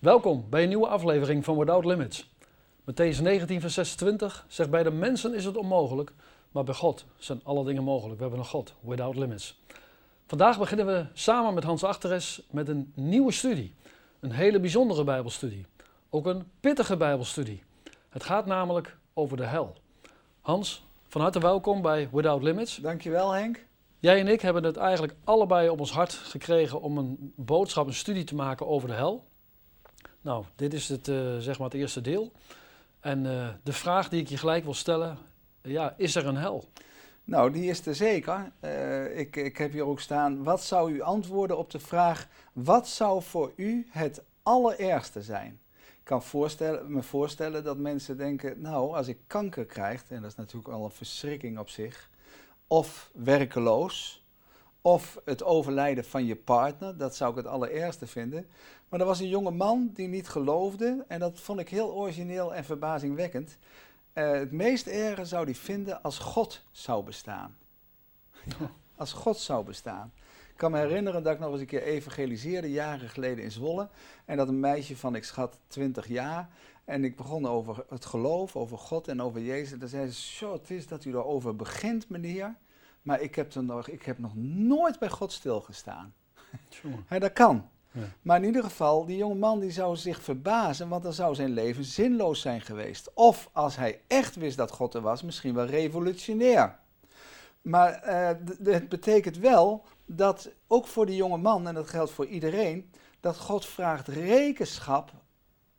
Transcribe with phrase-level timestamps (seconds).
[0.00, 2.30] Welkom bij een nieuwe aflevering van Without Limits.
[2.80, 6.12] Matthäus 19, vers 26 zegt: Bij de mensen is het onmogelijk,
[6.50, 8.16] maar bij God zijn alle dingen mogelijk.
[8.16, 9.60] We hebben een God, Without Limits.
[10.26, 13.74] Vandaag beginnen we samen met Hans Achteres met een nieuwe studie.
[14.20, 15.66] Een hele bijzondere Bijbelstudie.
[16.10, 17.62] Ook een pittige Bijbelstudie.
[18.08, 19.76] Het gaat namelijk over de hel.
[20.40, 22.76] Hans, van harte welkom bij Without Limits.
[22.76, 23.64] Dankjewel Henk.
[23.98, 27.94] Jij en ik hebben het eigenlijk allebei op ons hart gekregen om een boodschap, een
[27.94, 29.28] studie te maken over de hel.
[30.20, 32.32] Nou, dit is het, uh, zeg maar het eerste deel.
[33.00, 35.18] En uh, de vraag die ik je gelijk wil stellen,
[35.62, 36.64] ja, is er een hel?
[37.24, 38.52] Nou, die is er zeker.
[38.60, 42.88] Uh, ik, ik heb hier ook staan, wat zou u antwoorden op de vraag, wat
[42.88, 45.60] zou voor u het allerergste zijn?
[45.76, 50.30] Ik kan voorstellen, me voorstellen dat mensen denken, nou, als ik kanker krijg, en dat
[50.30, 52.10] is natuurlijk al een verschrikking op zich,
[52.66, 54.24] of werkeloos,
[54.82, 58.46] of het overlijden van je partner, dat zou ik het allerergste vinden.
[58.88, 62.54] Maar er was een jonge man die niet geloofde en dat vond ik heel origineel
[62.54, 63.58] en verbazingwekkend.
[64.14, 67.56] Uh, het meest erge zou hij vinden als God zou bestaan.
[68.96, 70.12] als God zou bestaan.
[70.50, 73.88] Ik kan me herinneren dat ik nog eens een keer evangeliseerde, jaren geleden in Zwolle.
[74.24, 76.48] En dat een meisje van, ik schat, 20 jaar.
[76.84, 79.72] En ik begon over het geloof, over God en over Jezus.
[79.72, 82.56] En dan zei ze, zo, het is dat u erover begint, meneer.
[83.02, 86.14] Maar ik heb, er nog, ik heb nog nooit bij God stilgestaan.
[87.18, 87.68] dat kan.
[87.92, 88.00] Ja.
[88.22, 91.50] Maar in ieder geval, die jonge man die zou zich verbazen, want dan zou zijn
[91.50, 93.10] leven zinloos zijn geweest.
[93.14, 96.78] Of als hij echt wist dat God er was, misschien wel revolutionair.
[97.62, 98.30] Maar uh,
[98.62, 102.90] het betekent wel dat ook voor die jonge man, en dat geldt voor iedereen,
[103.20, 105.12] dat God vraagt rekenschap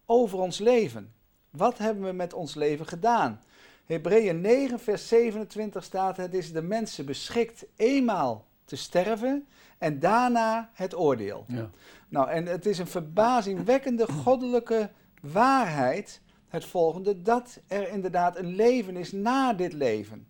[0.05, 1.13] over ons leven.
[1.49, 3.41] Wat hebben we met ons leven gedaan?
[3.85, 10.69] Hebreeën 9, vers 27 staat: Het is de mensen beschikt eenmaal te sterven en daarna
[10.73, 11.45] het oordeel.
[11.47, 11.69] Ja.
[12.09, 14.89] Nou, en het is een verbazingwekkende goddelijke
[15.21, 20.27] waarheid, het volgende, dat er inderdaad een leven is na dit leven.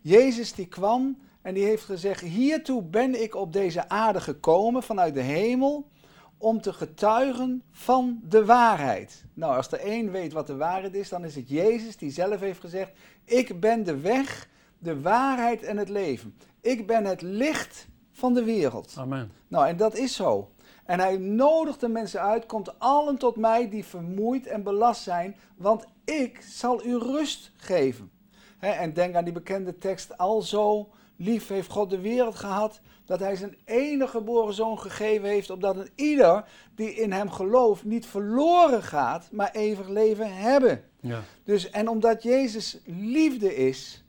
[0.00, 5.14] Jezus die kwam en die heeft gezegd, hiertoe ben ik op deze aarde gekomen vanuit
[5.14, 5.88] de hemel,
[6.42, 9.24] om te getuigen van de waarheid.
[9.34, 12.40] Nou, als de een weet wat de waarheid is, dan is het Jezus die zelf
[12.40, 12.92] heeft gezegd:
[13.24, 14.48] Ik ben de weg,
[14.78, 16.34] de waarheid en het leven.
[16.60, 18.94] Ik ben het licht van de wereld.
[18.98, 19.32] Amen.
[19.48, 20.50] Nou, en dat is zo.
[20.84, 25.36] En hij nodigt de mensen uit: Komt allen tot mij die vermoeid en belast zijn,
[25.56, 28.10] want ik zal u rust geven.
[28.58, 33.36] en denk aan die bekende tekst: Alzo lief heeft God de wereld gehad dat hij
[33.36, 38.82] zijn enige geboren zoon gegeven heeft, opdat een ieder die in hem gelooft niet verloren
[38.82, 40.84] gaat, maar eeuwig leven hebben.
[41.00, 41.20] Ja.
[41.44, 44.04] Dus, en omdat Jezus liefde is,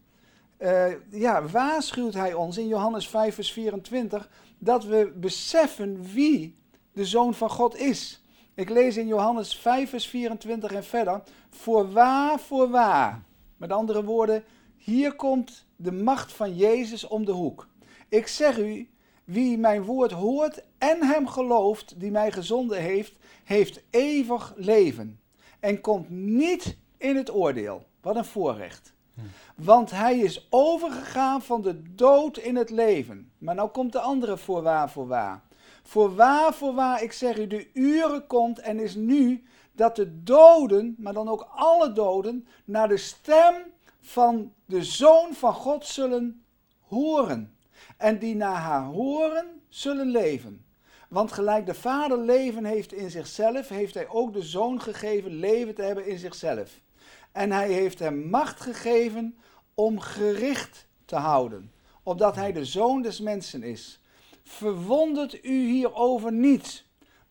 [0.60, 6.56] uh, ja, waarschuwt hij ons in Johannes 5, vers 24, dat we beseffen wie
[6.94, 8.24] de Zoon van God is.
[8.54, 13.24] Ik lees in Johannes 5, vers 24 en verder, voorwaar, voorwaar.
[13.58, 14.44] Met andere woorden,
[14.78, 17.68] hier komt de macht van Jezus om de hoek.
[18.10, 18.90] Ik zeg u,
[19.24, 23.14] wie mijn woord hoort en hem gelooft die mij gezonden heeft,
[23.44, 25.20] heeft eeuwig leven
[25.60, 27.86] en komt niet in het oordeel.
[28.02, 28.94] Wat een voorrecht.
[29.14, 29.22] Hm.
[29.56, 33.32] Want hij is overgegaan van de dood in het leven.
[33.38, 35.42] Maar nou komt de andere voorwaar, voorwaar.
[35.84, 41.14] Voorwaar, voorwaar, ik zeg u, de uren komt en is nu dat de doden, maar
[41.14, 43.54] dan ook alle doden, naar de stem
[44.06, 46.44] van de Zoon van God zullen
[46.82, 47.58] horen
[47.98, 50.66] en die naar haar horen zullen leven.
[51.10, 55.76] Want gelijk de Vader leven heeft in zichzelf, heeft hij ook de Zoon gegeven leven
[55.76, 56.82] te hebben in zichzelf.
[57.32, 59.38] En hij heeft hem macht gegeven
[59.74, 61.72] om gericht te houden,
[62.04, 64.00] opdat hij de Zoon des mensen is.
[64.44, 66.83] Verwondert u hierover niet.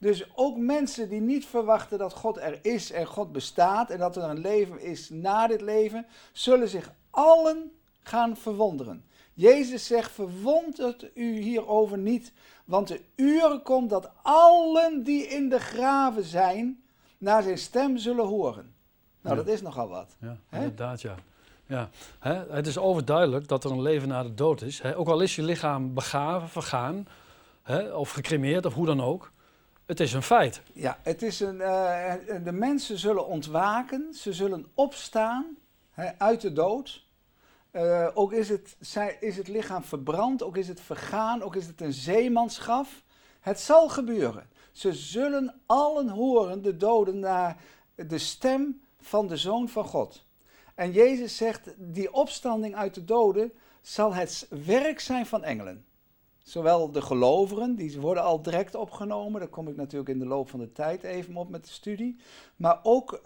[0.03, 4.17] Dus ook mensen die niet verwachten dat God er is en God bestaat en dat
[4.17, 9.05] er een leven is na dit leven, zullen zich allen gaan verwonderen.
[9.35, 12.33] Jezus zegt, verwondert u hierover niet,
[12.65, 16.83] want de uren komt dat allen die in de graven zijn,
[17.19, 18.75] naar zijn stem zullen horen.
[19.21, 20.17] Nou, dat is nogal wat.
[20.21, 21.15] Ja, inderdaad, ja.
[21.67, 21.89] ja.
[22.49, 24.85] Het is overduidelijk dat er een leven na de dood is.
[24.85, 27.07] Ook al is je lichaam begraven, vergaan,
[27.95, 29.33] of gecremeerd, of hoe dan ook.
[29.93, 30.63] Het is een feit.
[30.73, 35.57] Ja, het is een, uh, de mensen zullen ontwaken, ze zullen opstaan
[36.19, 37.07] uit de dood.
[37.73, 38.77] Uh, ook is het,
[39.21, 43.03] is het lichaam verbrand, ook is het vergaan, ook is het een zeemanschaf.
[43.41, 44.49] Het zal gebeuren.
[44.71, 47.57] Ze zullen allen horen, de doden, naar
[47.95, 50.25] de stem van de Zoon van God.
[50.75, 53.53] En Jezus zegt, die opstanding uit de doden
[53.83, 55.85] zal het werk zijn van engelen.
[56.43, 59.41] Zowel de gelovigen, die worden al direct opgenomen.
[59.41, 62.17] Daar kom ik natuurlijk in de loop van de tijd even op met de studie.
[62.57, 63.23] Maar ook uh,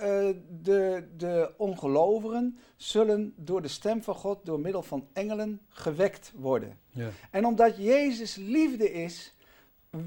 [0.62, 6.78] de, de ongelovigen zullen door de stem van God, door middel van engelen, gewekt worden.
[6.90, 7.08] Ja.
[7.30, 9.34] En omdat Jezus liefde is,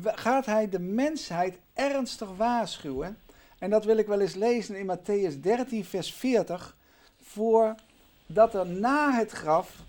[0.04, 3.18] gaat hij de mensheid ernstig waarschuwen.
[3.60, 6.78] En dat wil ik wel eens lezen in Matthäus 13, vers 40.
[7.22, 7.76] Voor
[8.26, 9.88] dat er na het graf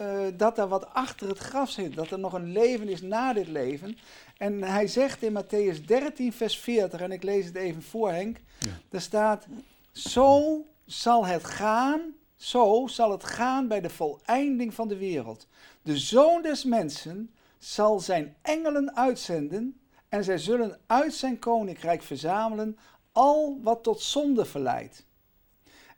[0.00, 1.94] uh, dat er wat achter het graf zit.
[1.94, 3.96] Dat er nog een leven is na dit leven.
[4.36, 8.40] En hij zegt in Matthäus 13, vers 40, en ik lees het even voor Henk.
[8.58, 8.70] Ja.
[8.88, 9.46] Daar staat,
[9.92, 12.00] zo zal het gaan,
[12.36, 15.46] zo zal het gaan bij de voleinding van de wereld.
[15.82, 22.78] De Zoon des Mensen zal zijn engelen uitzenden en zij zullen uit zijn koninkrijk verzamelen
[23.12, 25.04] al wat tot zonde verleidt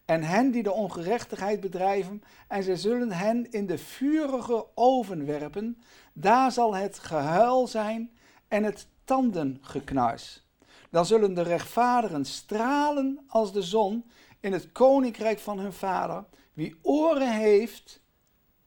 [0.06, 5.79] en hen die de ongerechtigheid bedrijven, en zij zullen hen in de vurige oven werpen.
[6.12, 8.11] Daar zal het gehuil zijn
[8.49, 10.44] en het tandengeknars.
[10.91, 14.05] Dan zullen de rechtvaardigen stralen als de zon
[14.41, 16.25] in het koninkrijk van hun vader.
[16.52, 18.00] Wie oren heeft,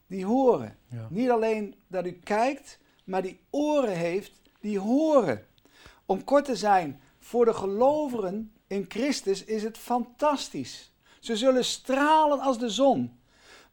[0.08, 0.78] die horen.
[1.10, 5.46] Niet alleen dat u kijkt, maar die oren heeft, die horen.
[6.06, 10.92] Om kort te zijn, voor de gelovigen in Christus is het fantastisch.
[11.20, 13.20] Ze zullen stralen als de zon.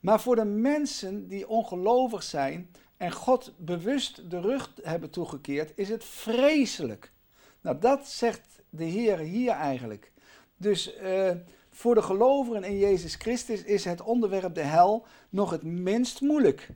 [0.01, 5.89] Maar voor de mensen die ongelovig zijn en God bewust de rug hebben toegekeerd, is
[5.89, 7.13] het vreselijk.
[7.61, 10.13] Nou, dat zegt de Heer hier eigenlijk.
[10.57, 11.31] Dus uh,
[11.71, 16.69] voor de gelovigen in Jezus Christus is het onderwerp de hel nog het minst moeilijk.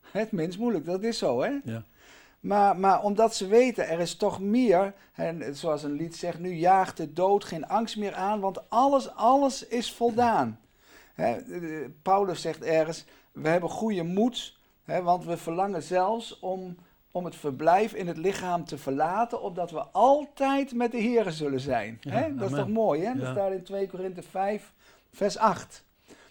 [0.00, 1.58] Het minst moeilijk, dat is zo, hè?
[1.64, 1.84] Ja.
[2.40, 6.54] Maar, maar omdat ze weten, er is toch meer, en zoals een lied zegt, nu
[6.54, 10.60] jaagt de dood geen angst meer aan, want alles, alles is voldaan.
[12.02, 16.76] Paulus zegt ergens, we hebben goede moed, want we verlangen zelfs om,
[17.10, 21.60] om het verblijf in het lichaam te verlaten, opdat we altijd met de Heeren zullen
[21.60, 22.00] zijn.
[22.36, 23.14] dat is toch mooi, hè?
[23.14, 24.72] Dat staat in 2 Korinthe 5,
[25.12, 25.84] vers 8.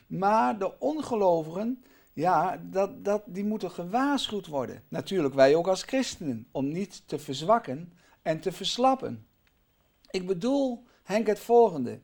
[0.08, 1.84] Maar de ongelovigen,
[2.16, 4.84] ja, dat, dat, die moeten gewaarschuwd worden.
[4.88, 9.28] Natuurlijk wij ook als christenen, om niet te verzwakken en te verslappen.
[10.10, 12.00] Ik bedoel, Henk, het volgende.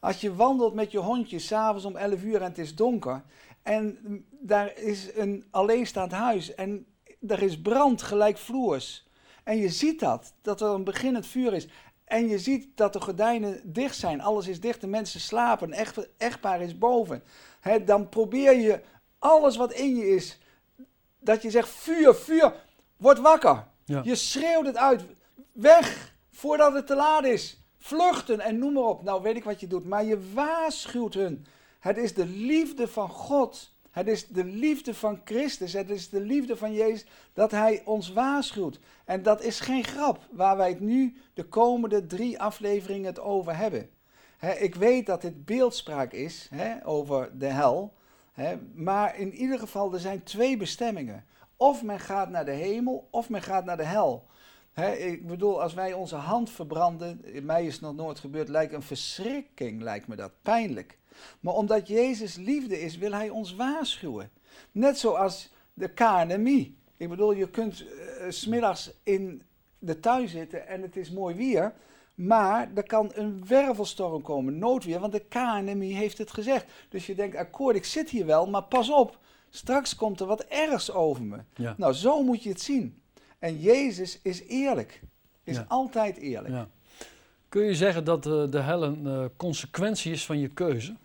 [0.00, 3.22] Als je wandelt met je hondje s'avonds om 11 uur en het is donker
[3.62, 3.98] en
[4.40, 6.86] daar is een alleenstaand huis en
[7.26, 9.08] er is brand gelijkvloers
[9.44, 11.68] en je ziet dat, dat er een beginnend vuur is
[12.04, 16.08] en je ziet dat de gordijnen dicht zijn, alles is dicht, de mensen slapen, echt,
[16.16, 17.22] echtpaar is boven.
[17.84, 18.80] dan probeer je
[19.18, 20.38] alles wat in je is,
[21.18, 22.54] dat je zegt vuur, vuur,
[22.96, 23.66] word wakker.
[23.84, 25.04] Je schreeuwt het uit,
[25.52, 27.60] weg, voordat het te laat is.
[27.78, 29.02] Vluchten en noem maar op.
[29.02, 31.46] Nou weet ik wat je doet, maar je waarschuwt hun.
[31.80, 33.74] Het is de liefde van God.
[33.90, 35.72] Het is de liefde van Christus.
[35.72, 38.78] Het is de liefde van Jezus dat Hij ons waarschuwt.
[39.04, 43.56] En dat is geen grap waar wij het nu de komende drie afleveringen het over
[43.56, 43.90] hebben.
[44.58, 46.48] ik weet dat dit beeldspraak is
[46.84, 47.94] over de hel
[48.74, 51.24] maar in ieder geval, er zijn twee bestemmingen.
[51.56, 54.26] Of men gaat naar de hemel, of men gaat naar de hel.
[54.98, 58.82] ik bedoel, als wij onze hand verbranden, mij is het nog nooit gebeurd, lijkt een
[58.82, 60.98] verschrikking, lijkt me dat, pijnlijk.
[61.40, 64.30] Maar omdat Jezus liefde is, wil hij ons waarschuwen.
[64.72, 66.78] Net zoals de KNMI.
[66.96, 67.90] Ik bedoel, je kunt uh,
[68.28, 69.42] smiddags in
[69.78, 71.74] de tuin zitten en het is mooi weer.
[72.16, 76.66] Maar er kan een wervelstorm komen, noodweer, want de KNMI heeft het gezegd.
[76.88, 79.18] Dus je denkt, akkoord, ik zit hier wel, maar pas op,
[79.50, 81.38] straks komt er wat ergs over me.
[81.76, 83.00] Nou, zo moet je het zien.
[83.38, 85.00] En Jezus is eerlijk,
[85.44, 86.54] is altijd eerlijk.
[86.54, 86.68] Ja.
[87.48, 90.96] Kun je zeggen dat uh, de hel een uh, consequentie is van je keuze?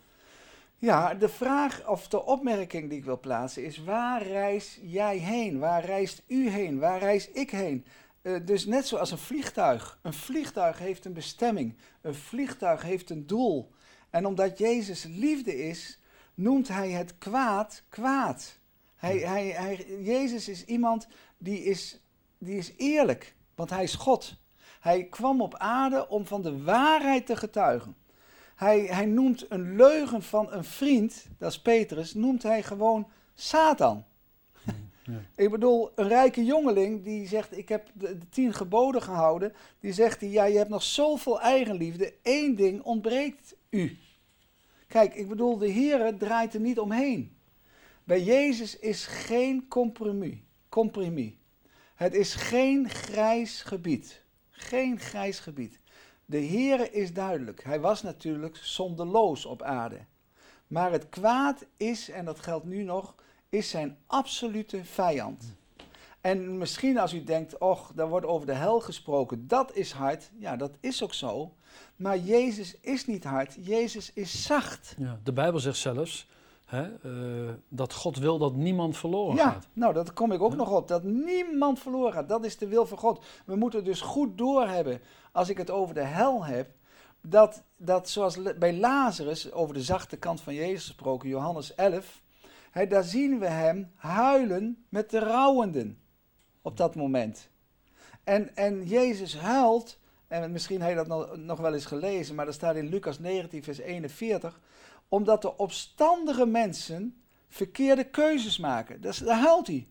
[0.78, 5.60] Ja, de vraag of de opmerking die ik wil plaatsen is: waar reis jij heen?
[5.60, 6.80] Waar reist u heen?
[6.80, 7.86] Waar reis ik heen?
[8.22, 10.00] Uh, dus net zoals een vliegtuig.
[10.02, 11.78] Een vliegtuig heeft een bestemming.
[12.02, 13.72] Een vliegtuig heeft een doel.
[14.10, 16.00] En omdat Jezus liefde is,
[16.34, 18.60] noemt hij het kwaad kwaad.
[18.96, 22.00] Hij, hij, hij, Jezus is iemand die is,
[22.38, 24.36] die is eerlijk, want hij is God.
[24.80, 27.96] Hij kwam op aarde om van de waarheid te getuigen.
[28.56, 34.06] Hij, hij noemt een leugen van een vriend, dat is Petrus, noemt hij gewoon Satan.
[35.36, 39.54] Ik bedoel, een rijke jongeling die zegt: Ik heb de, tien geboden gehouden.
[39.80, 42.14] Die zegt: Ja, je hebt nog zoveel eigenliefde.
[42.24, 43.98] Eén ding ontbreekt u.
[44.88, 47.36] Kijk, ik bedoel, de Heer draait er niet omheen.
[48.04, 50.38] Bij Jezus is geen compromis.
[50.70, 51.34] compromis.
[51.96, 54.24] Het is geen grijs gebied.
[54.50, 55.80] Geen grijs gebied.
[56.26, 57.64] De Heer is duidelijk.
[57.64, 60.00] Hij was natuurlijk zonderloos op aarde.
[60.68, 63.16] Maar het kwaad is, en dat geldt nu nog,
[63.52, 65.56] is zijn absolute vijand.
[66.22, 70.32] En misschien als u denkt, och, daar wordt over de hel gesproken, dat is hard.
[70.38, 71.54] Ja, dat is ook zo.
[71.96, 74.96] Maar Jezus is niet hard, Jezus is zacht.
[74.98, 76.30] Ja, de Bijbel zegt zelfs
[76.66, 79.68] hè, eh, dat God wil dat niemand verloren Ja, gaat.
[79.74, 80.58] nou, dat kom ik ook Ja.
[80.58, 80.88] nog op.
[80.88, 82.30] Dat niemand verloren gaat.
[82.30, 83.24] Dat is de wil van God.
[83.46, 86.70] We moeten dus goed doorhebben, als ik het over de hel heb,
[87.22, 92.22] dat, dat zoals bij Lazarus, over de zachte kant van Jezus gesproken, Johannes 11,
[92.72, 96.00] hè, daar zien we hem huilen met de rouwenden
[96.62, 97.50] op dat moment.
[98.24, 102.46] En, en Jezus huilt, en misschien heb je dat nog, nog wel eens gelezen, maar
[102.46, 104.60] dat staat in Lucas 19, vers 41,
[105.10, 109.02] omdat de opstandige mensen verkeerde keuzes maken.
[109.02, 109.88] Dus daar huilt hij.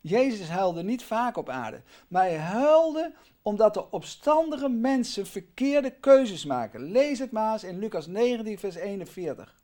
[0.00, 6.44] Jezus huilde niet vaak op aarde, maar hij huilde omdat de opstandige mensen verkeerde keuzes
[6.44, 6.82] maken.
[6.82, 9.59] Lees het maar eens in Lucas 19, vers 41.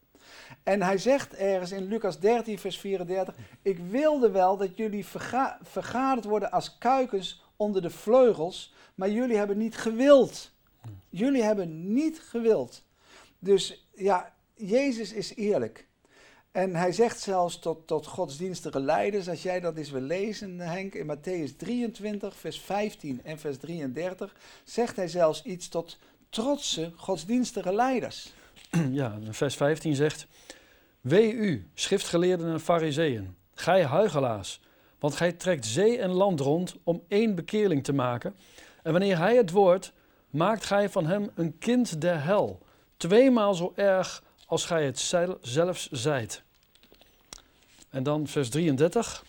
[0.67, 5.59] En hij zegt ergens in Lucas 13, vers 34: Ik wilde wel dat jullie verga
[5.63, 10.51] vergaderd worden als kuikens onder de vleugels, maar jullie hebben niet gewild.
[11.11, 12.83] Jullie hebben niet gewild.
[13.39, 15.87] Dus ja, Jezus is eerlijk.
[16.53, 20.95] En hij zegt zelfs tot, tot godsdienstige leiders, als jij dat eens wil lezen, Henk,
[20.95, 27.75] in Matthäus 23, vers 15 en vers 33, zegt hij zelfs iets tot trotse godsdienstige
[27.75, 28.33] leiders.
[28.91, 30.27] Ja, vers 15 zegt:
[31.01, 34.61] Wee u, schriftgeleerden en fariseeën, gij huigelaars,
[34.99, 38.37] want gij trekt zee en land rond om één bekeerling te maken.
[38.83, 39.93] En wanneer hij het wordt,
[40.31, 42.59] maakt gij van hem een kind der hel,
[42.97, 46.43] tweemaal zo erg als gij het zel- zelfs zijt.
[47.91, 49.25] En dan vers 33.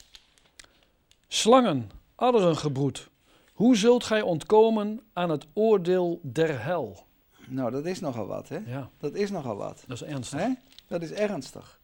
[1.28, 3.10] Slangen, adderengebroed,
[3.54, 7.06] hoe zult gij ontkomen aan het oordeel der hel?
[7.50, 8.58] Nou, dat is nogal wat, hè?
[8.66, 9.84] Ja, Dat is nogal wat.
[9.88, 10.40] dat is ernstig.
[10.40, 10.50] Hè?
[10.88, 11.80] Dat is ernstig.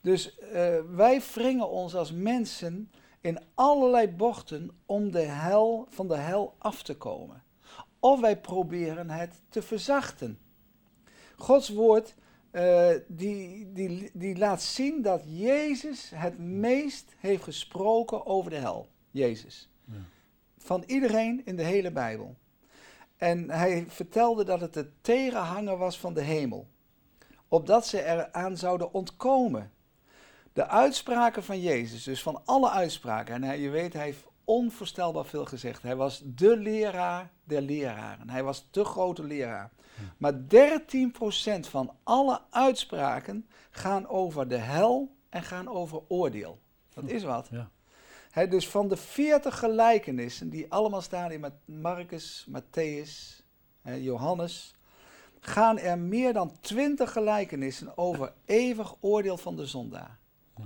[0.00, 6.16] Dus eh, wij wringen ons als mensen in allerlei bochten om de hel, van de
[6.16, 7.42] hel af te komen.
[7.98, 10.38] Of wij proberen het te verzachten.
[11.36, 12.14] Gods woord
[12.50, 18.88] eh, die, die, die laat zien dat Jezus het meest heeft gesproken over de hel.
[19.10, 19.68] Jezus.
[19.84, 19.94] Ja.
[20.58, 22.36] Van iedereen in de hele Bijbel.
[23.16, 26.68] En hij vertelde dat het de tegenhanger was van de hemel
[27.48, 29.72] opdat ze eraan zouden ontkomen.
[30.52, 35.24] De uitspraken van Jezus, dus van alle uitspraken, en hij, je weet, hij heeft onvoorstelbaar
[35.24, 35.82] veel gezegd.
[35.82, 38.30] Hij was de leraar der leraren.
[38.30, 39.70] Hij was de grote leraar.
[40.16, 40.38] Maar 13%
[41.60, 46.60] van alle uitspraken gaan over de hel en gaan over oordeel.
[46.94, 47.48] Dat is wat.
[47.50, 47.70] Ja.
[48.44, 53.42] Dus van de 40 gelijkenissen die allemaal staan in Ma- Marcus, Matthäus,
[53.82, 54.74] hè, Johannes,
[55.40, 60.18] gaan er meer dan 20 gelijkenissen over eeuwig oordeel van de zondaar.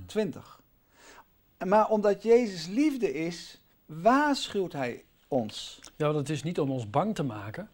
[0.07, 0.61] 20.
[1.67, 5.81] Maar omdat Jezus liefde is, waarschuwt hij ons.
[5.97, 7.71] Ja, want het is niet om ons bang te maken,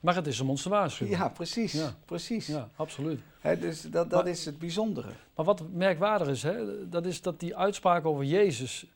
[0.00, 1.16] maar het is om ons te waarschuwen.
[1.18, 1.72] Ja, precies.
[1.72, 1.94] Ja.
[2.04, 2.46] precies.
[2.46, 3.20] Ja, absoluut.
[3.60, 5.12] Dus dat, dat Maar- is het bijzondere.
[5.34, 8.86] Maar wat merkwaardig is, hè, dat is dat die uitspraak over Jezus,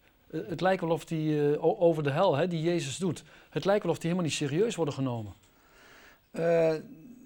[0.49, 3.83] het lijkt wel of die eh, over de hel, hè, die Jezus doet, het lijkt
[3.83, 5.33] wel of die helemaal niet serieus worden genomen.
[6.31, 6.75] Eh,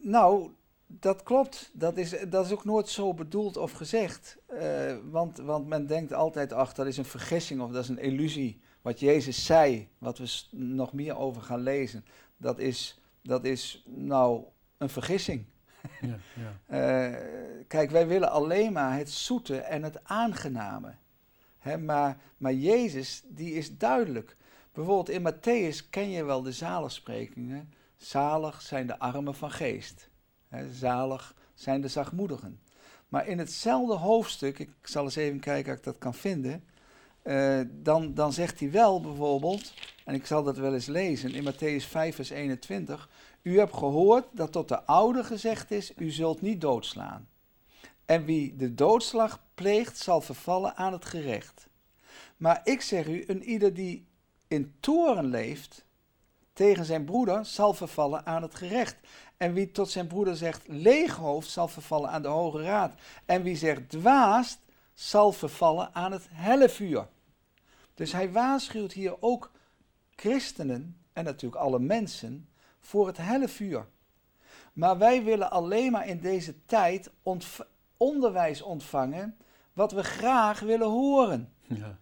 [0.00, 0.50] nou,
[0.86, 1.70] dat klopt.
[1.72, 4.38] Dat is, dat is ook nooit zo bedoeld of gezegd.
[4.46, 7.98] Eh, want, want men denkt altijd, ach, dat is een vergissing of dat is een
[7.98, 8.60] illusie.
[8.82, 12.04] Wat Jezus zei, wat we nog meer over gaan lezen,
[12.36, 14.44] dat is, dat is nou
[14.76, 15.44] een vergissing.
[16.00, 16.56] Ja, ja.
[16.78, 17.14] Eh,
[17.68, 20.94] kijk, wij willen alleen maar het zoete en het aangename.
[21.76, 24.36] Maar, maar Jezus, die is duidelijk.
[24.72, 27.72] Bijvoorbeeld in Matthäus ken je wel de zaligsprekingen.
[27.96, 30.08] Zalig zijn de armen van geest.
[30.72, 32.60] Zalig zijn de zachtmoedigen.
[33.08, 36.64] Maar in hetzelfde hoofdstuk, ik zal eens even kijken of ik dat kan vinden.
[37.22, 41.52] eh, dan, dan zegt hij wel bijvoorbeeld, en ik zal dat wel eens lezen in
[41.52, 43.08] Matthäus 5, vers 21.
[43.42, 47.28] U hebt gehoord dat tot de oude gezegd is, u zult niet doodslaan.
[48.08, 51.68] En wie de doodslag pleegt, zal vervallen aan het gerecht.
[52.36, 54.06] Maar ik zeg u, een ieder die
[54.46, 55.84] in toren leeft
[56.52, 58.96] tegen zijn broeder, zal vervallen aan het gerecht.
[59.36, 62.92] En wie tot zijn broeder zegt leeghoofd, zal vervallen aan de Hoge Raad.
[63.24, 64.58] En wie zegt dwaast,
[64.94, 67.08] zal vervallen aan het hellevuur.
[67.94, 69.52] Dus hij waarschuwt hier ook
[70.10, 72.48] christenen, en natuurlijk alle mensen,
[72.80, 73.86] voor het hellevuur.
[74.72, 77.10] Maar wij willen alleen maar in deze tijd
[77.98, 79.36] onderwijs ontvangen
[79.72, 81.52] wat we graag willen horen.
[81.60, 81.98] Ja.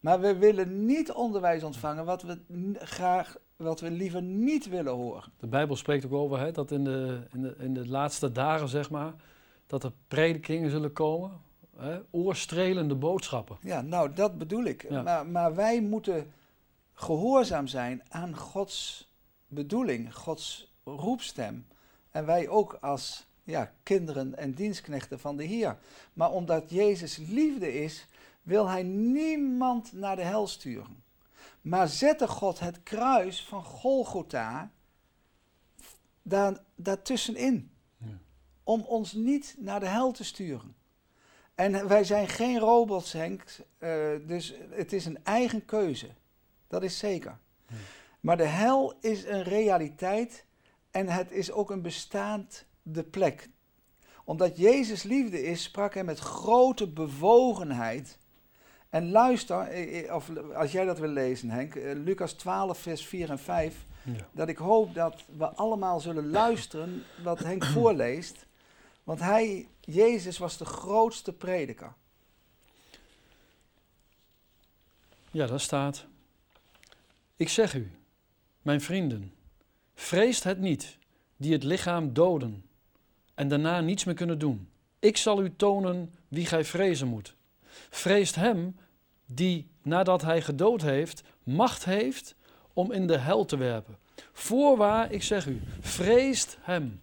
[0.00, 2.38] Maar we willen niet onderwijs ontvangen wat we
[2.78, 5.32] graag, wat we liever niet willen horen.
[5.38, 8.68] De Bijbel spreekt ook over hè, dat in de, in, de, in de laatste dagen,
[8.68, 9.14] zeg maar,
[9.66, 11.30] dat er predikingen zullen komen,
[11.76, 13.56] hè, oorstrelende boodschappen.
[13.60, 14.86] Ja, nou dat bedoel ik.
[14.90, 15.02] Ja.
[15.02, 16.32] Maar, maar wij moeten
[16.92, 19.10] gehoorzaam zijn aan Gods
[19.46, 21.66] bedoeling, Gods roepstem.
[22.10, 25.78] En wij ook als ja, kinderen en dienstknechten van de Heer.
[26.12, 28.06] Maar omdat Jezus liefde is,
[28.42, 31.02] wil hij niemand naar de hel sturen.
[31.60, 34.70] Maar zette God het kruis van Golgotha
[36.22, 37.70] daar, daartussenin.
[37.96, 38.06] Ja.
[38.62, 40.74] Om ons niet naar de hel te sturen.
[41.54, 43.44] En wij zijn geen robots, Henk.
[43.78, 43.88] Uh,
[44.26, 46.08] dus het is een eigen keuze.
[46.68, 47.38] Dat is zeker.
[47.66, 47.76] Ja.
[48.20, 50.44] Maar de hel is een realiteit
[50.90, 51.82] en het is ook een
[52.82, 53.48] bestaande plek.
[54.24, 58.18] Omdat Jezus liefde is, sprak hij met grote bewogenheid.
[58.88, 63.30] En luister, eh, eh, of als jij dat wil lezen, Henk, Lucas 12, vers 4
[63.30, 63.86] en 5.
[64.04, 64.28] Ja.
[64.32, 68.46] Dat ik hoop dat we allemaal zullen luisteren wat Henk voorleest.
[69.04, 71.92] Want hij, Jezus, was de grootste prediker.
[75.30, 76.06] Ja, daar staat.
[77.36, 77.90] Ik zeg u,
[78.62, 79.32] mijn vrienden,
[79.94, 80.98] vreest het niet,
[81.36, 82.64] die het lichaam doden
[83.34, 84.68] en daarna niets meer kunnen doen.
[84.98, 87.36] Ik zal u tonen wie gij vrezen moet.
[87.90, 88.76] Vreest hem
[89.26, 92.34] die, nadat hij gedood heeft, macht heeft
[92.72, 93.98] om in de hel te werpen.
[94.32, 97.00] Voorwaar, ik zeg u, vreest hem.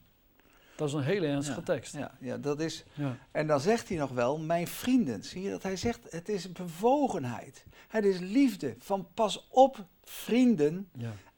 [0.75, 1.93] Dat is een hele ernstige tekst.
[1.93, 2.83] Ja, ja, dat is.
[2.93, 3.17] Ja.
[3.31, 5.23] En dan zegt hij nog wel, mijn vrienden.
[5.23, 7.65] Zie je dat hij zegt, het is bewogenheid.
[7.87, 8.75] Het is liefde.
[8.77, 10.89] Van pas op, vrienden.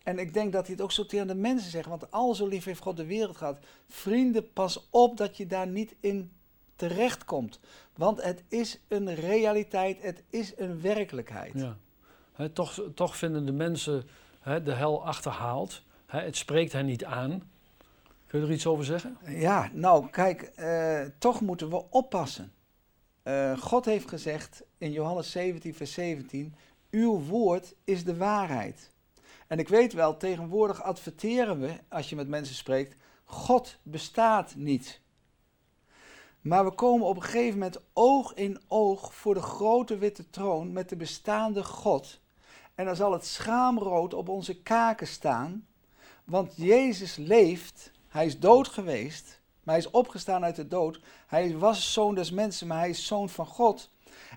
[0.04, 1.88] En ik denk dat hij het ook zo tegen de mensen zegt.
[1.88, 3.60] Want al zo lief heeft God de wereld gehad.
[3.88, 6.32] Vrienden, pas op dat je daar niet in
[6.76, 7.60] terechtkomt.
[7.96, 11.54] Want het is een realiteit, het is een werkelijkheid.
[11.54, 12.50] Ja.
[12.50, 14.08] toch, toch vinden de mensen
[14.64, 15.84] de hel achterhaald.
[16.06, 17.50] het spreekt hen niet aan.
[18.28, 19.18] Kun je er iets over zeggen?
[19.26, 22.52] Ja, nou kijk, eh, toch moeten we oppassen.
[23.24, 26.56] Uh, God heeft gezegd in Johannes 17, vers 17:
[26.90, 28.91] Uw woord is de waarheid.
[29.52, 35.02] En ik weet wel, tegenwoordig adverteren we, als je met mensen spreekt, God bestaat niet.
[36.42, 40.72] Maar we komen op een gegeven moment oog in oog voor de grote witte troon
[40.72, 42.20] met de bestaande God.
[42.76, 45.68] En dan zal het schaamrood op onze kaken staan,
[46.24, 51.02] want Jezus leeft hij is dood geweest, maar hij is opgestaan uit de dood.
[51.28, 53.90] Hij was zoon des mensen, maar hij is zoon van God.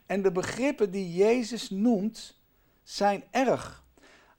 [0.06, 2.38] En de begrippen die Jezus noemt,
[2.82, 3.83] zijn erg.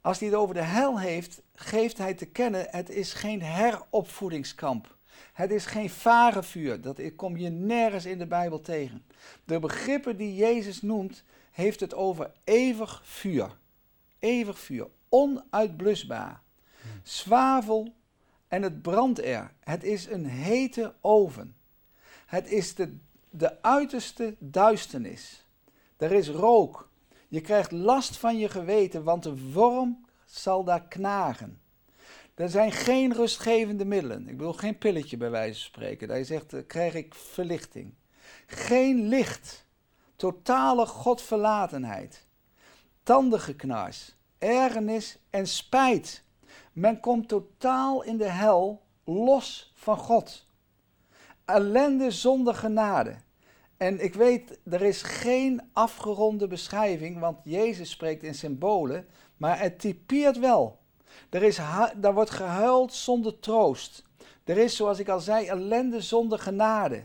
[0.06, 4.96] Als hij het over de hel heeft, geeft hij te kennen, het is geen heropvoedingskamp.
[5.32, 9.06] Het is geen varenvuur, dat kom je nergens in de Bijbel tegen.
[9.44, 13.58] De begrippen die Jezus noemt, heeft het over eeuwig vuur.
[14.18, 16.42] Eeuwig vuur, onuitblusbaar.
[17.02, 17.94] Zwavel,
[18.48, 19.52] en het brandt er.
[19.60, 21.56] Het is een hete oven.
[22.26, 22.96] Het is de,
[23.30, 25.46] de uiterste duisternis.
[25.96, 26.85] Er is rook.
[27.28, 31.60] Je krijgt last van je geweten, want de worm zal daar knagen.
[32.34, 34.28] Er zijn geen rustgevende middelen.
[34.28, 36.18] Ik bedoel geen pilletje bij wijze van spreken.
[36.18, 37.94] Je zegt, dan krijg ik verlichting.
[38.46, 39.66] Geen licht.
[40.16, 42.26] Totale godverlatenheid.
[43.02, 44.14] Tandengeknars.
[44.38, 46.24] Ergernis en spijt.
[46.72, 50.46] Men komt totaal in de hel los van God.
[51.44, 53.16] Ellende zonder genade.
[53.76, 59.78] En ik weet, er is geen afgeronde beschrijving, want Jezus spreekt in symbolen, maar het
[59.78, 60.78] typeert wel.
[61.30, 61.58] Er, is,
[62.02, 64.04] er wordt gehuild zonder troost.
[64.44, 67.02] Er is, zoals ik al zei, ellende zonder genade.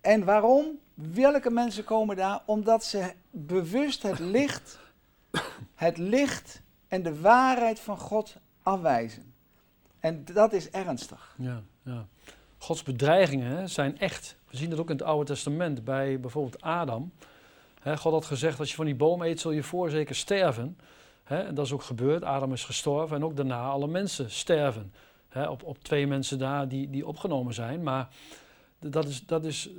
[0.00, 0.78] En waarom?
[0.94, 2.42] Welke mensen komen daar?
[2.46, 4.78] Omdat ze bewust het licht,
[5.74, 9.34] het licht en de waarheid van God afwijzen.
[10.00, 11.34] En dat is ernstig.
[11.38, 12.06] Ja, ja.
[12.58, 14.36] Gods bedreigingen zijn echt.
[14.50, 17.12] We zien dat ook in het Oude Testament bij bijvoorbeeld Adam.
[17.82, 20.78] God had gezegd, als je van die boom eet, zul je voorzeker sterven.
[21.24, 22.22] en dat is ook gebeurd.
[22.22, 24.92] Adam is gestorven en ook daarna alle mensen sterven.
[25.48, 27.82] op, op twee mensen daar die, die opgenomen zijn.
[27.82, 28.08] Maar
[28.78, 29.70] dat is, dat is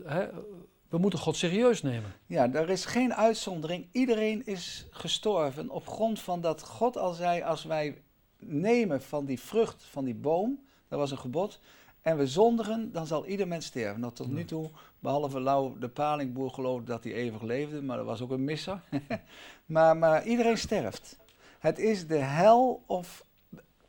[0.89, 2.13] we moeten God serieus nemen.
[2.25, 3.87] Ja, er is geen uitzondering.
[3.91, 8.01] Iedereen is gestorven op grond van dat God al zei, als wij
[8.39, 11.59] nemen van die vrucht van die boom, dat was een gebod,
[12.01, 13.99] en we zondigen, dan zal ieder mens sterven.
[13.99, 18.05] Nou, tot nu toe, behalve Lau de Palingboer geloofde dat hij eeuwig leefde, maar dat
[18.05, 18.81] was ook een misser.
[19.65, 21.17] maar, maar iedereen sterft.
[21.59, 23.25] Het is de hel of,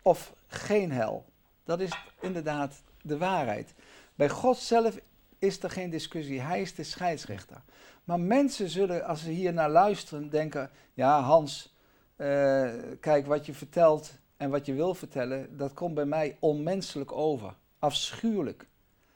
[0.03, 1.25] of geen hel.
[1.65, 3.75] Dat is inderdaad de waarheid.
[4.15, 4.99] Bij God zelf
[5.39, 6.41] is er geen discussie.
[6.41, 7.63] Hij is de scheidsrechter.
[8.05, 11.75] Maar mensen zullen, als ze hier naar luisteren, denken: ja, Hans,
[12.17, 12.71] uh,
[13.01, 17.55] kijk wat je vertelt en wat je wil vertellen, dat komt bij mij onmenselijk over.
[17.81, 18.69] Afschuwelijk.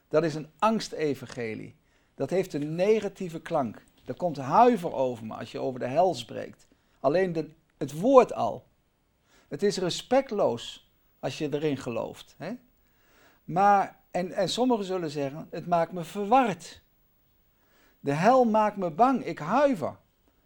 [0.09, 1.77] Dat is een angstevangelie.
[2.15, 3.83] Dat heeft een negatieve klank.
[4.05, 6.67] Er komt huiver over me als je over de hel spreekt.
[7.01, 8.67] Alleen de, het woord al.
[9.49, 12.35] Het is respectloos als je erin gelooft.
[12.39, 12.53] Hè?
[13.45, 16.83] Maar, en, en sommigen zullen zeggen, het maakt me verward.
[18.01, 19.97] De hel maakt me bang, ik huiver.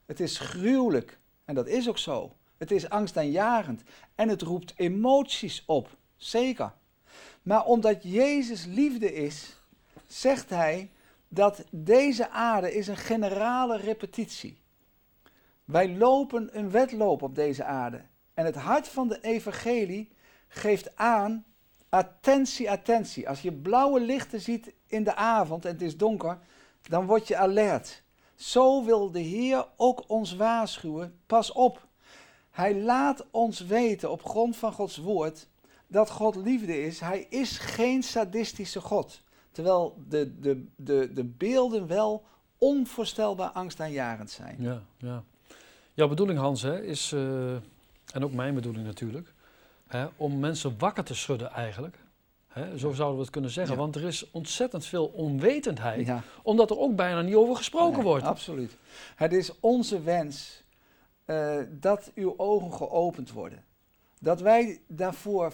[0.06, 1.18] Het is gruwelijk.
[1.44, 2.36] En dat is ook zo.
[2.56, 3.82] Het is angstaanjagend.
[4.14, 5.96] En het roept emoties op.
[6.16, 6.72] Zeker.
[7.48, 9.56] Maar omdat Jezus liefde is,
[10.06, 10.90] zegt hij
[11.28, 14.58] dat deze aarde is een generale repetitie.
[15.64, 18.02] Wij lopen een wedloop op deze aarde.
[18.34, 20.12] En het hart van de evangelie
[20.48, 21.44] geeft aan,
[21.88, 23.28] attentie, attentie.
[23.28, 26.38] Als je blauwe lichten ziet in de avond en het is donker,
[26.82, 28.02] dan word je alert.
[28.34, 31.20] Zo wil de Heer ook ons waarschuwen.
[31.26, 31.86] Pas op.
[32.50, 35.46] Hij laat ons weten op grond van Gods woord
[35.88, 37.00] dat God liefde is.
[37.00, 39.22] Hij is geen sadistische God.
[39.52, 42.24] Terwijl de, de, de, de beelden wel
[42.58, 44.56] onvoorstelbaar angstaanjagend zijn.
[44.58, 45.22] Ja, ja.
[45.94, 47.52] Jouw bedoeling, Hans, hè, is, uh,
[48.12, 49.32] en ook mijn bedoeling natuurlijk,
[49.86, 51.98] hè, om mensen wakker te schudden eigenlijk.
[52.48, 53.74] Hè, zo zouden we het kunnen zeggen.
[53.74, 53.80] Ja.
[53.80, 58.06] Want er is ontzettend veel onwetendheid, Ja, omdat er ook bijna niet over gesproken nee,
[58.06, 58.24] wordt.
[58.24, 58.76] Absoluut.
[59.14, 60.62] Het is onze wens
[61.24, 63.64] eh, dat uw ogen geopend worden.
[64.20, 65.52] Dat wij daarvoor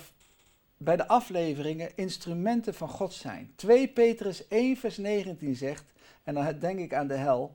[0.84, 3.52] bij de afleveringen instrumenten van God zijn.
[3.56, 5.84] 2 Petrus 1 vers 19 zegt,
[6.22, 7.54] en dan denk ik aan de hel,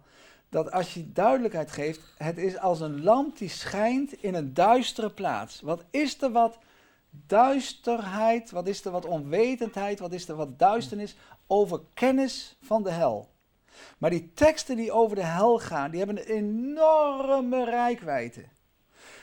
[0.50, 5.10] dat als je duidelijkheid geeft, het is als een lamp die schijnt in een duistere
[5.12, 5.62] plaats.
[5.62, 6.58] Wat is er wat
[7.10, 11.16] duisterheid, wat is er wat onwetendheid, wat is er wat duisternis
[11.48, 13.30] over kennis van de hel.
[13.98, 18.44] Maar die teksten die over de hel gaan, die hebben een enorme rijkwijde.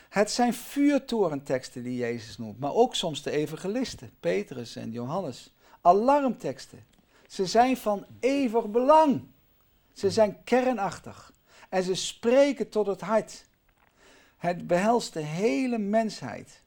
[0.09, 5.55] Het zijn vuurtorenteksten die Jezus noemt, maar ook soms de evangelisten, Petrus en Johannes.
[5.81, 6.85] Alarmteksten.
[7.27, 9.23] Ze zijn van eeuwig belang.
[9.93, 11.33] Ze zijn kernachtig.
[11.69, 13.45] En ze spreken tot het hart.
[14.37, 16.63] Het behelst de hele mensheid.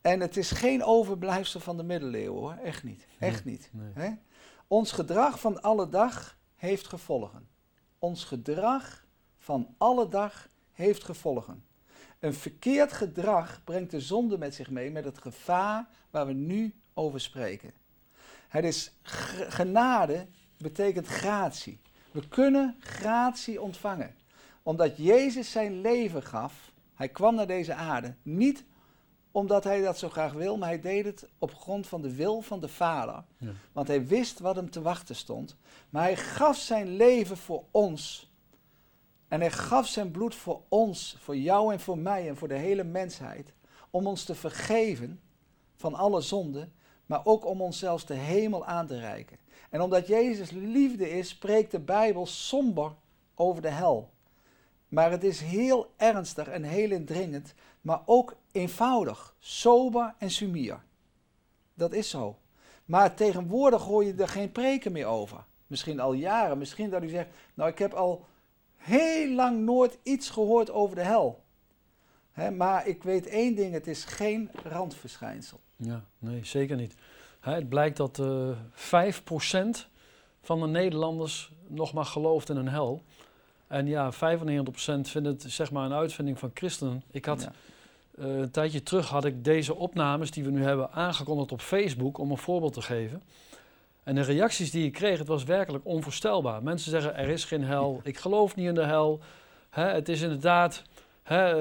[0.00, 3.06] En het is geen overblijfsel van de middeleeuwen hoor, echt niet.
[3.18, 3.70] Echt niet.
[3.72, 3.90] Nee.
[3.94, 4.10] Hè?
[4.66, 7.48] Ons gedrag van alle dag heeft gevolgen.
[7.98, 9.06] Ons gedrag
[9.38, 11.64] van alle dag heeft gevolgen.
[12.18, 16.74] Een verkeerd gedrag brengt de zonde met zich mee, met het gevaar waar we nu
[16.94, 17.72] over spreken.
[18.48, 18.92] Het is
[19.48, 20.26] genade,
[20.56, 21.80] betekent gratie.
[22.10, 24.14] We kunnen gratie ontvangen.
[24.62, 28.64] Omdat Jezus zijn leven gaf, hij kwam naar deze aarde, niet
[29.30, 32.40] omdat hij dat zo graag wil, maar hij deed het op grond van de wil
[32.40, 33.24] van de Vader.
[33.38, 33.50] Ja.
[33.72, 35.56] Want hij wist wat hem te wachten stond.
[35.90, 38.27] Maar hij gaf zijn leven voor ons.
[39.28, 42.54] En hij gaf zijn bloed voor ons, voor jou en voor mij en voor de
[42.54, 43.52] hele mensheid.
[43.90, 45.20] Om ons te vergeven
[45.74, 46.72] van alle zonden,
[47.06, 49.38] maar ook om ons zelfs de hemel aan te reiken.
[49.70, 52.92] En omdat Jezus liefde is, spreekt de Bijbel somber
[53.34, 54.10] over de hel.
[54.88, 60.80] Maar het is heel ernstig en heel indringend, maar ook eenvoudig, sober en sumier.
[61.74, 62.36] Dat is zo.
[62.84, 65.44] Maar tegenwoordig hoor je er geen preken meer over.
[65.66, 66.58] Misschien al jaren.
[66.58, 68.26] Misschien dat u zegt, nou ik heb al
[68.88, 71.42] heel lang nooit iets gehoord over de hel.
[72.32, 75.60] Hè, maar ik weet één ding, het is geen randverschijnsel.
[75.76, 76.94] Ja, nee, zeker niet.
[77.40, 79.86] Hè, het blijkt dat eh 5%
[80.42, 83.02] van de Nederlanders nog maar gelooft in een hel.
[83.66, 84.16] En ja, 95%
[85.08, 87.02] vindt het zeg maar een uitvinding van christenen.
[87.10, 87.52] Ik had Ja.
[88.24, 92.18] eh, een tijdje terug had ik deze opnames die we nu hebben aangekondigd op Facebook
[92.18, 93.22] om een voorbeeld te geven.
[94.08, 96.62] En de reacties die ik kreeg, het was werkelijk onvoorstelbaar.
[96.62, 99.20] Mensen zeggen er is geen hel, ik geloof niet in de hel.
[99.70, 100.82] Het is inderdaad,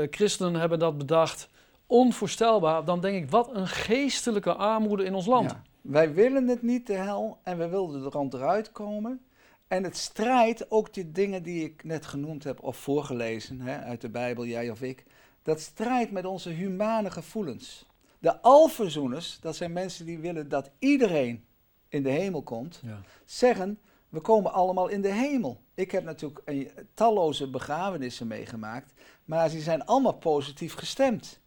[0.09, 1.49] christenen hebben dat bedacht.
[1.85, 2.85] Onvoorstelbaar.
[2.85, 5.55] Dan denk ik, wat een geestelijke armoede in ons land.
[5.81, 9.21] Wij willen het niet, de hel, en we wilden er rond eruit komen.
[9.67, 14.09] En het strijdt ook die dingen die ik net genoemd heb of voorgelezen uit de
[14.09, 15.03] Bijbel, jij of ik.
[15.43, 17.85] Dat strijdt met onze humane gevoelens.
[18.19, 21.45] De alverzoeners, dat zijn mensen die willen dat iedereen
[21.89, 23.01] in de hemel komt, Ja.
[23.25, 25.61] zeggen we komen allemaal in de hemel.
[25.73, 28.93] Ik heb natuurlijk een, talloze begrafenissen meegemaakt,
[29.25, 31.39] maar ze zijn allemaal positief gestemd.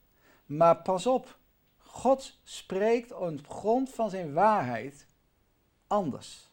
[0.47, 1.39] Maar pas op,
[1.79, 5.07] God spreekt op grond van zijn waarheid
[5.87, 6.49] anders.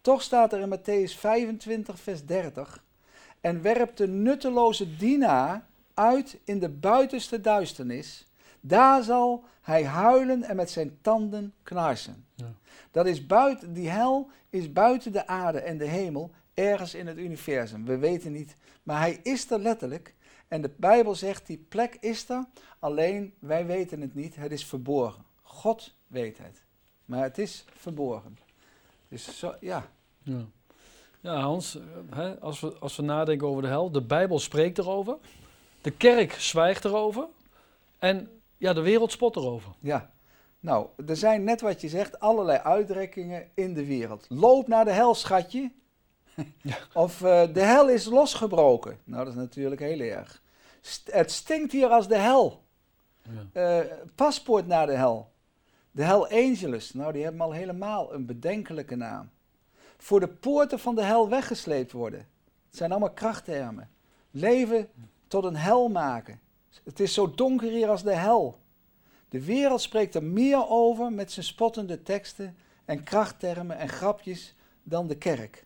[0.00, 2.84] Toch staat er in Matthäus 25, vers 30,
[3.40, 8.27] en werpt de nutteloze dienaar uit in de buitenste duisternis.
[8.68, 12.26] Daar zal hij huilen en met zijn tanden knarsen.
[12.34, 12.52] Ja.
[12.90, 17.18] Dat is buiten, die hel is buiten de aarde en de hemel, ergens in het
[17.18, 17.84] universum.
[17.84, 20.14] We weten niet, maar hij is er letterlijk.
[20.48, 22.44] En de Bijbel zegt, die plek is er,
[22.78, 25.24] alleen wij weten het niet, het is verborgen.
[25.42, 26.62] God weet het,
[27.04, 28.38] maar het is verborgen.
[29.08, 29.88] Dus zo, ja,
[30.22, 30.44] Ja,
[31.20, 31.78] ja Hans,
[32.10, 35.16] hè, als, we, als we nadenken over de hel, de Bijbel spreekt erover,
[35.80, 37.26] de kerk zwijgt erover.
[37.98, 39.72] En Ja, de wereld spot erover.
[39.80, 40.10] Ja.
[40.60, 44.26] Nou, er zijn net wat je zegt, allerlei uitdrukkingen in de wereld.
[44.28, 45.72] Loop naar de hel, schatje.
[46.62, 46.76] Ja.
[47.04, 48.98] Of eh, de hel is losgebroken.
[49.04, 50.42] Nou, dat is natuurlijk heel erg.
[50.80, 52.62] St- het stinkt hier als de hel.
[53.52, 53.80] Ja.
[53.80, 55.32] Eh, paspoort naar de hel.
[55.90, 56.92] De hel Angelus.
[56.92, 59.30] Nou, die hebben al helemaal een bedenkelijke naam.
[59.96, 62.18] Voor de poorten van de hel weggesleept worden.
[62.68, 63.90] Het zijn allemaal krachttermen.
[64.30, 64.88] Leven
[65.28, 66.40] tot een hel maken.
[66.84, 68.58] Het is zo donker hier als de hel.
[69.28, 75.06] De wereld spreekt er meer over met zijn spottende teksten en krachttermen en grapjes dan
[75.06, 75.62] de kerk.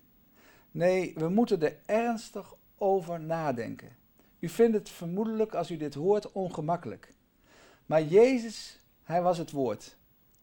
[0.70, 3.96] Nee, we moeten er ernstig over nadenken.
[4.38, 7.14] U vindt het vermoedelijk als u dit hoort ongemakkelijk.
[7.86, 9.96] Maar Jezus, hij was het woord.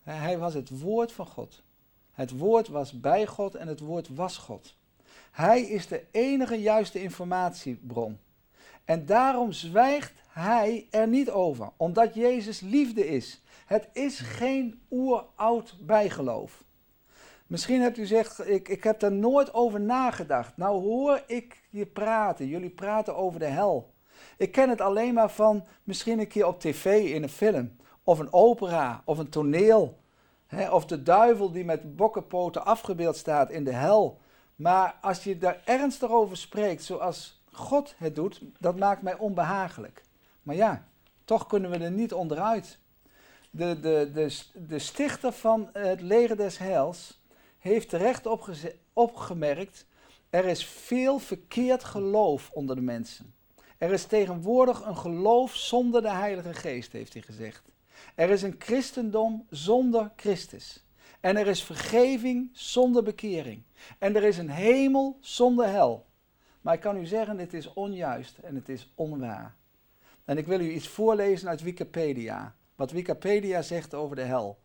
[0.03, 1.63] Hij was het woord van God.
[2.11, 4.75] Het woord was bij God en het woord was God.
[5.31, 8.19] Hij is de enige juiste informatiebron.
[8.85, 13.43] En daarom zwijgt hij er niet over, omdat Jezus liefde is.
[13.65, 16.63] Het is geen oeroud bijgeloof.
[17.47, 20.57] Misschien hebt u gezegd, ik, ik heb daar nooit over nagedacht.
[20.57, 23.93] Nou hoor ik je praten, jullie praten over de hel.
[24.37, 28.19] Ik ken het alleen maar van misschien een keer op tv in een film, of
[28.19, 29.97] een opera, of een toneel.
[30.71, 34.19] Of de duivel die met bokkenpoten afgebeeld staat in de hel.
[34.55, 40.01] Maar als je daar ernstig over spreekt, zoals God het doet, dat maakt mij onbehagelijk.
[40.43, 40.87] Maar ja,
[41.25, 42.79] toch kunnen we er niet onderuit.
[43.51, 47.21] De, de, de, de stichter van het leger des heils
[47.59, 48.27] heeft terecht
[48.93, 49.85] opgemerkt,
[50.29, 53.33] er is veel verkeerd geloof onder de mensen.
[53.77, 57.61] Er is tegenwoordig een geloof zonder de Heilige Geest, heeft hij gezegd.
[58.15, 60.83] Er is een christendom zonder Christus.
[61.19, 63.61] En er is vergeving zonder bekering.
[63.97, 66.05] En er is een hemel zonder hel.
[66.61, 69.55] Maar ik kan u zeggen, het is onjuist en het is onwaar.
[70.29, 72.55] En ik wil u iets voorlezen uit Wikipedia.
[72.75, 74.59] Wat Wikipedia zegt over de hel.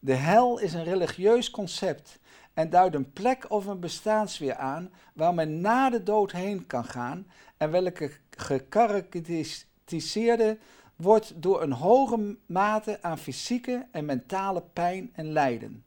[0.00, 2.18] De hel is een religieus concept
[2.54, 6.84] en duidt een plek of een bestaansweer aan waar men na de dood heen kan
[6.84, 7.26] gaan
[7.56, 10.58] en welke gekarakteriseerde
[10.96, 15.84] wordt door een hoge mate aan fysieke en mentale pijn en lijden.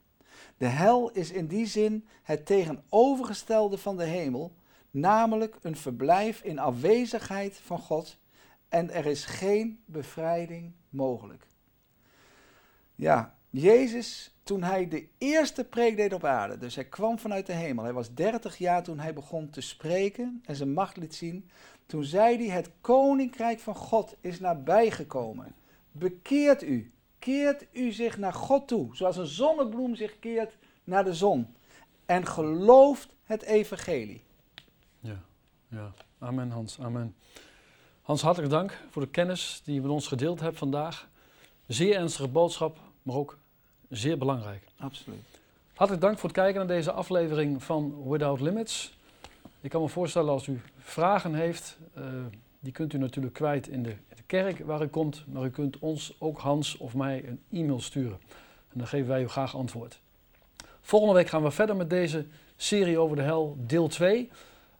[0.56, 4.52] De hel is in die zin het tegenovergestelde van de hemel,
[4.90, 8.20] namelijk een verblijf in afwezigheid van God
[8.72, 11.46] en er is geen bevrijding mogelijk.
[12.94, 17.52] Ja, Jezus, toen hij de eerste preek deed op aarde, dus hij kwam vanuit de
[17.52, 21.50] hemel, hij was 30 jaar toen hij begon te spreken en zijn macht liet zien,
[21.86, 25.54] toen zei hij, het koninkrijk van God is nabijgekomen.
[25.90, 31.14] Bekeert u, keert u zich naar God toe, zoals een zonnebloem zich keert naar de
[31.14, 31.54] zon.
[32.06, 34.22] En gelooft het evangelie.
[35.00, 35.22] Ja,
[35.68, 35.92] ja.
[36.18, 37.14] Amen Hans, amen.
[38.02, 41.08] Hans, hartelijk dank voor de kennis die je met ons gedeeld hebt vandaag.
[41.66, 43.38] Zeer ernstige boodschap, maar ook
[43.88, 44.64] zeer belangrijk.
[44.78, 45.20] Absoluut.
[45.74, 48.94] Hartelijk dank voor het kijken naar deze aflevering van Without Limits.
[49.60, 52.04] Ik kan me voorstellen als u vragen heeft, eh,
[52.60, 55.50] die kunt u natuurlijk kwijt in de, in de kerk waar u komt, maar u
[55.50, 58.18] kunt ons, ook Hans of mij, een e-mail sturen.
[58.68, 60.00] En dan geven wij u graag antwoord.
[60.80, 64.30] Volgende week gaan we verder met deze serie over de hel, deel 2.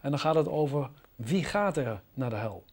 [0.01, 2.61] En dan gaat het over wie gaat er naar de hel.